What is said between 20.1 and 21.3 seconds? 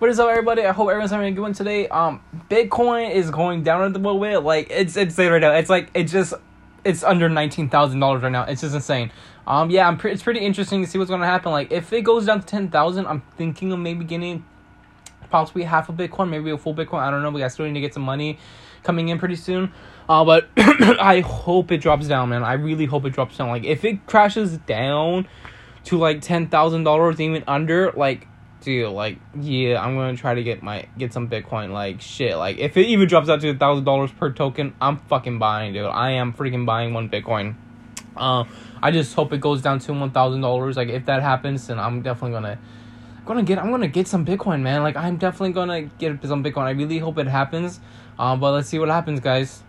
but I